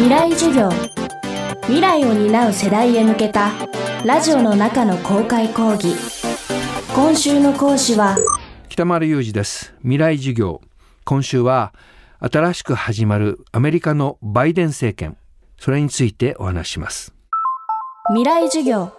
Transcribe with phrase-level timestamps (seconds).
[0.00, 0.70] 未来授業。
[1.64, 3.50] 未来を担う世代へ向けた
[4.02, 5.94] ラジオの中の公開講義。
[6.94, 8.16] 今週の講師は
[8.70, 9.74] 北丸裕二です。
[9.82, 10.62] 未来授業。
[11.04, 11.74] 今週は
[12.18, 15.18] 新しく始まるアメリカのバイデン政権。
[15.58, 17.12] それについてお話します。
[18.08, 18.94] 未来授業。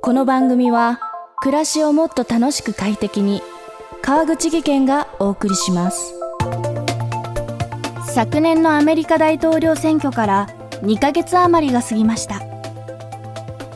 [0.00, 0.98] この番組は
[1.36, 3.42] 暮らしをもっと楽しく快適に
[4.02, 6.21] 川口義賢がお送りします
[8.14, 10.46] 昨年のアメリカ大統領選挙から
[10.82, 12.42] 2ヶ月余りが過ぎました。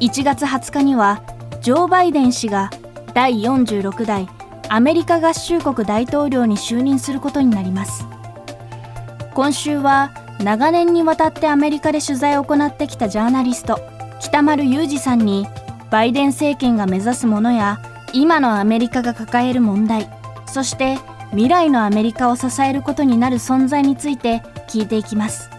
[0.00, 1.22] 1月20日には
[1.62, 2.70] ジョー・バイデン氏が
[3.14, 4.28] 第46代
[4.68, 8.04] アメリカ合衆国大統領に就任することになります。
[9.32, 13.80] 今週は長年にわたってアメリカで取材を行ってきたジャーナリスト
[14.20, 15.46] 北丸裕二さんに
[15.90, 17.80] バイデン政権が目指すものや
[18.12, 20.10] 今のアメリカが抱える問題
[20.46, 20.98] そして
[21.30, 25.50] 未来のアメリカを支えることになる存在について聞いていきます。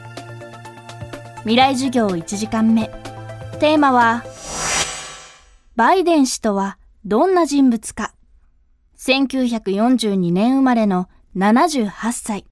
[1.40, 2.88] 未来授業1時間目。
[3.60, 4.24] テーマは
[5.76, 8.14] バイデン氏とはどんな人物か。
[8.98, 12.46] 1942年生まれの78歳。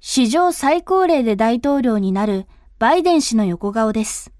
[0.00, 2.46] 史上最高齢で大統領になる
[2.78, 4.32] バイデン氏の横顔です。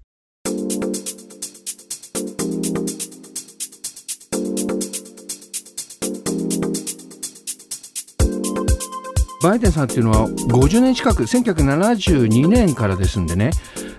[9.41, 13.51] バイデンさんっていうのは50年近く1972年からですんでね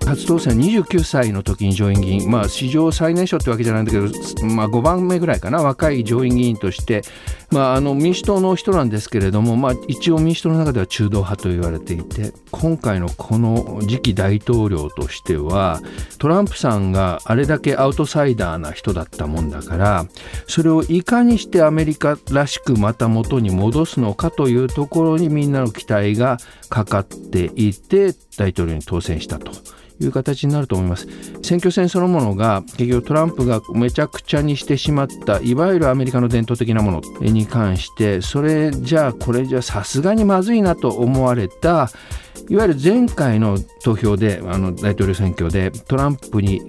[0.07, 4.07] 初当選29歳の時に上院議員、まあ、史上最年少ってわけじゃないんだけど、
[4.47, 5.63] まあ、5番目ぐらいかな。
[5.63, 7.03] 若い上院議員として、
[7.53, 15.81] まあ、あの民主党の人なんですけれども、まあ、一応民主党の中では中道派と言われていて今回のこの次期大統領としては
[16.19, 20.07] トランプさんがあれだけアウトサイダーな人だったもんだから
[20.47, 26.39] それをいかにしてアメリカらしくまた元に戻すのかというところにみんなの期待が
[26.71, 29.53] かかっていて大統領に当選したと。
[30.01, 31.07] いう形になると思います。
[31.43, 41.91] 選挙戦そのものが結局トランプがめちゃくちゃにしてしまったいわゆるアメリカの伝統的なものに関してそれじゃあこれじゃさすがにまずいなと思われた
[42.49, 46.63] いわゆる前回の投票であの大統領選挙でトランプに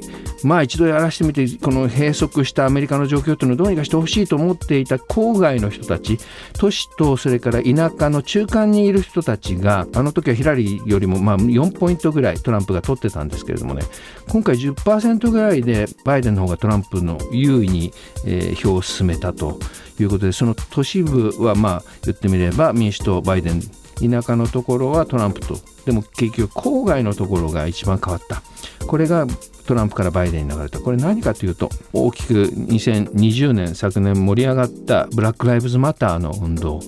[0.43, 6.17] まあ一度やらしてみてこの閉塞したアメリカの状況というのをどうにかしてほしいと思っていた郊外の人たち
[6.53, 13.83] 都市とそれから田舎の中間にいる人たちがあの時はヒラリーよりもまあ4ポイントぐらいトランプが取ってたんですけれどもね。
[14.29, 17.93] 今回10%ぐらいでバイデンの方がトランプの優位に、
[18.25, 19.59] え、票を進めたと
[19.99, 23.61] いうことでその都市部はまあ言ってみれば民主党バイデン
[24.09, 25.57] 田舎のところはトランプと。
[25.85, 28.41] でも結局郊外のところが一番変わった。
[28.85, 29.25] これが
[29.65, 30.79] トランプからバイデンに流れた。
[30.79, 36.81] これ何かというと大きく2020年昨年盛り上がったブラック・ライブズ・マターの運動。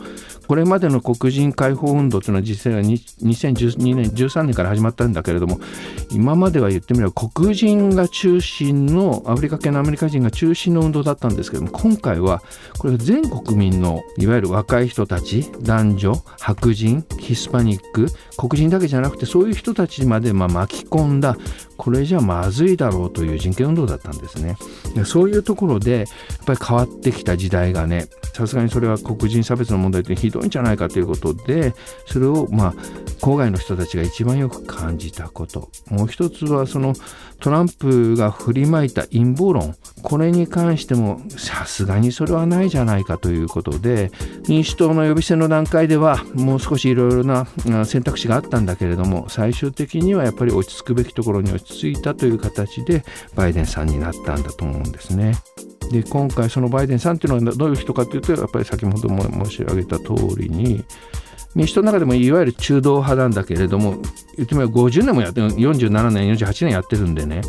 [0.47, 5.59] これまでの黒人解放運動というのは実際は2012年13年から始まったんだけれども
[6.11, 12.41] 今までは言ってみれば黒人が中心のアフリカ系のアメリカ人が中心の運動だったんですけども今回は
[12.77, 18.07] これが全国民のいわゆる若い人たち男女白人ヒスパニック
[18.37, 21.37] 黒人だけじゃなくてそういう人たちまでま巻き込んだ
[21.77, 24.57] これじゃまずいだろうという人権運動だったんですね。
[24.95, 26.07] でそういうところでやっ
[26.45, 31.73] ぱり変わってきた時代がねさすがにそれは黒人差別の問題ってひどいんじゃないかということで
[32.05, 32.73] それをまあ
[33.21, 35.69] 郊外の人たちが一番よく感じたこと。
[35.89, 36.93] もう一つはその
[37.45, 44.11] トランプが振りまいた陰謀論これに関してもさすがにそれはないじゃないかということで
[44.49, 47.45] 民主党の予備選の段階ではもう少しいろいろな
[47.85, 53.03] 選択肢があったんだけれども最終的にはやっぱり落ち着くべきところに落ち着いたという形で
[53.35, 55.35] バイデンさんになったんだと思うんですね。
[55.91, 60.83] で今回そのバイデンさんっていうのはどういう人かというとやっぱり先ほども申し上げた通りに
[61.55, 63.97] 民主党の中でもいわゆる中道派なんだけれども
[64.35, 67.41] 言ってみれば50年もやってる47年48年やってるんでね。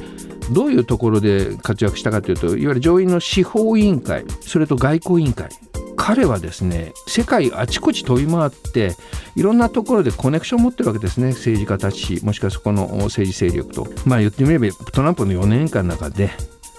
[0.53, 5.51] どういうところで活躍したかというといわゆる上院の司法委員会それと外交委員会。
[5.97, 8.95] 彼はですね世界あちこち飛び回って
[9.35, 11.31] いろんなところでコネクションを持ってるわけですね。
[11.31, 13.89] 政治家たちもしくはそこの政治勢力と。
[14.05, 16.31] まあ言ってみればトランプの4年間の中で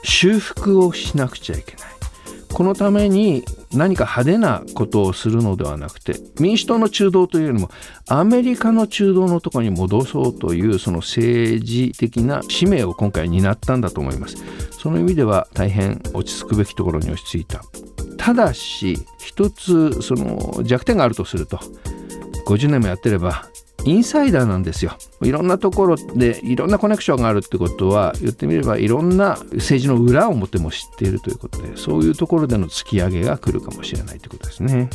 [0.04, 1.97] 修復をしなくちゃいけない。
[2.58, 7.70] このために何か派手なことをするのではなくて民主党の中道というよりも
[8.10, 14.38] アメリカの中道のところに戻そうというその政治的な使命を今回担ったんだと思います。
[14.72, 17.62] その意味では大変落ち着くべきところに落ち着いた。
[18.18, 21.60] ただし一つその弱点があるとすると
[22.48, 23.48] 50年もやってれば
[23.86, 34.90] インサイダーなんですよいろんなところでいろんなコネクションがあるってことは言ってみればいろんな政治の裏表も知っているということでそういうところでの突き上げが来るかもしれないということですね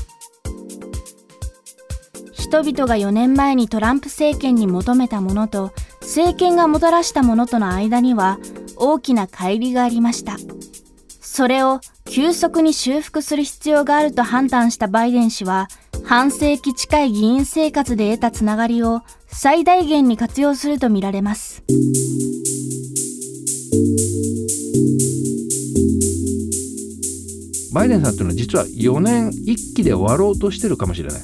[2.32, 8.38] 人々が4年前にトランプ政権に求めたものと政権がもたらしたものとの間には
[8.76, 10.36] 大きな乖離がありました。
[11.32, 15.68] それを急速に修復する必要があると判断したバイデン氏は
[16.04, 21.62] 半世紀近い議員生活で得たつながりを最大限に活用するとみられます。
[27.72, 31.22] バイデンさんというのは実は4年1期で終わろうとしてるかもしれない。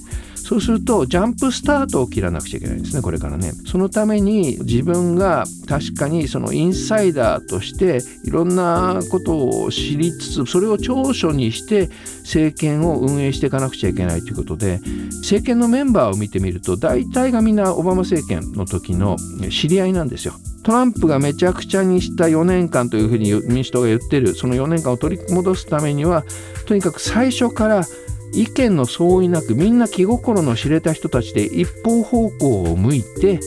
[0.48, 3.52] そうするとジャンプスタートを切らなくちゃいけないんですねこれからね。
[3.66, 11.90] そのために自分が確かにそのインサイダーとしていろんなことを知りつつそれを長所にして
[12.22, 14.80] 政権を運営していかなくちゃいけないということで
[15.18, 19.18] 政権のメンバーを見てみると大体がみんなオバマ政権の時の
[19.50, 20.32] 知り合いなんですよ。
[20.62, 26.24] トランプがめちゃくちゃにした4年間というふうに民主党が言ってるその4年間を取り戻すためには
[26.66, 27.84] とにかく最初から
[28.32, 33.40] 意見の相違なくみんな気心の知れた人たちで一方方向を向いて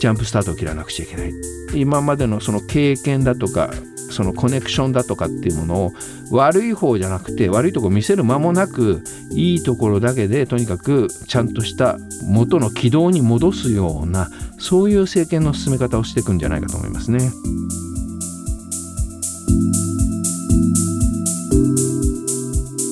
[0.00, 1.32] ジャンプスタートを切らなくちゃいけない
[1.74, 3.70] 今までのその経験だとか
[4.10, 5.92] そのコネクションだとかっていうものを
[6.30, 9.02] 悪い方じゃなくて悪いとこ見せる間もなく
[9.32, 17.30] いいところだけでとにかくちゃんとした元の軌道に戻すようなそういう政権の進め方をしていくんじゃないかと思いますね。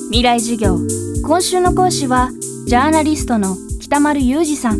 [0.09, 0.77] 未来授業
[1.27, 2.29] 今週の講師は
[2.67, 4.77] ジャーナリストの北丸裕二さん。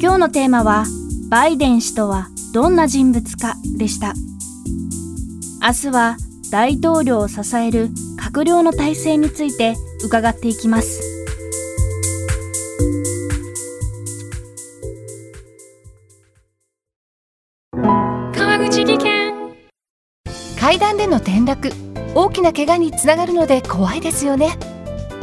[0.00, 0.84] 今日のテーマは
[1.28, 4.14] バイデン氏とはどんな人物かでした。
[5.60, 6.16] 明日は
[6.52, 7.88] 大統領を支える
[8.20, 9.74] 閣僚の体制について
[10.04, 11.02] 伺っていきます。
[17.72, 19.34] 川口技研。
[20.60, 21.72] 階段での転落
[22.14, 24.56] 大きな怪我につながるので怖いですよね